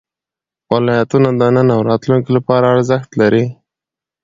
[0.73, 3.45] ولایتونه د نن او راتلونکي لپاره ارزښت لري.